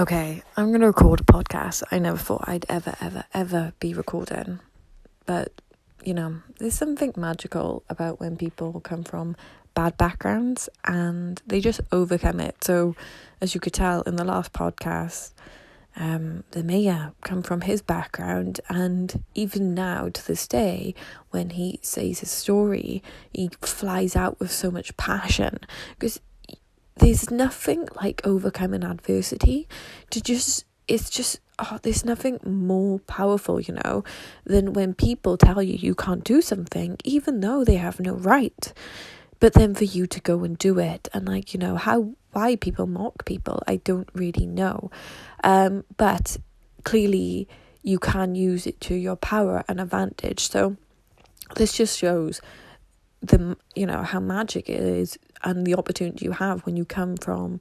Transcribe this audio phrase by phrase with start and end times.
[0.00, 1.82] Okay, I'm going to record a podcast.
[1.90, 4.60] I never thought I'd ever, ever, ever be recording.
[5.26, 5.60] But,
[6.02, 9.36] you know, there's something magical about when people come from
[9.74, 12.64] bad backgrounds and they just overcome it.
[12.64, 12.96] So,
[13.42, 15.32] as you could tell in the last podcast,
[15.96, 20.94] um, the mayor come from his background, and even now to this day,
[21.28, 23.02] when he says his story,
[23.34, 25.58] he flies out with so much passion
[25.98, 26.20] because
[27.00, 29.68] there's nothing like overcoming adversity
[30.10, 34.02] to just it's just oh, there's nothing more powerful, you know,
[34.44, 38.72] than when people tell you you can't do something, even though they have no right.
[39.38, 42.56] But then for you to go and do it, and like, you know, how, why
[42.56, 44.90] people mock people, I don't really know.
[45.44, 46.38] Um, but
[46.84, 47.48] clearly
[47.82, 50.48] you can use it to your power and advantage.
[50.50, 50.76] So
[51.56, 52.40] this just shows
[53.22, 57.16] the, you know, how magic it is and the opportunity you have when you come
[57.16, 57.60] from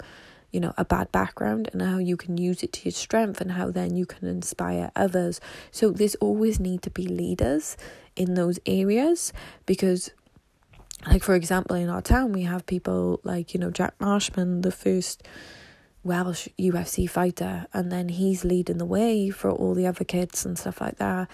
[0.52, 3.52] you know a bad background and how you can use it to your strength and
[3.52, 5.40] how then you can inspire others.
[5.72, 7.78] So there's always need to be leaders
[8.16, 9.32] in those areas
[9.66, 10.12] because
[11.06, 14.72] like for example in our town we have people like you know Jack Marshman the
[14.72, 15.24] first
[16.04, 20.58] Welsh UFC fighter and then he's leading the way for all the other kids and
[20.58, 21.30] stuff like that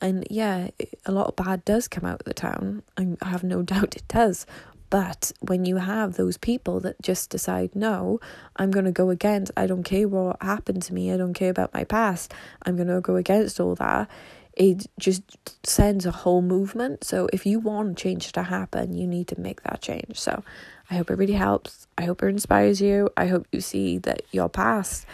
[0.00, 0.68] and yeah
[1.06, 4.08] a lot of bad does come out of the town I have no doubt it
[4.08, 4.46] does
[4.90, 8.20] but when you have those people that just decide, no,
[8.56, 11.50] I'm going to go against, I don't care what happened to me, I don't care
[11.50, 12.32] about my past,
[12.62, 14.08] I'm going to go against all that,
[14.54, 15.22] it just
[15.62, 17.04] sends a whole movement.
[17.04, 20.18] So if you want change to happen, you need to make that change.
[20.18, 20.42] So
[20.90, 21.86] I hope it really helps.
[21.96, 23.08] I hope it inspires you.
[23.16, 25.06] I hope you see that your past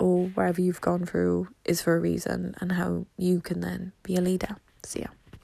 [0.00, 4.16] or wherever you've gone through is for a reason and how you can then be
[4.16, 4.56] a leader.
[4.82, 5.08] See ya.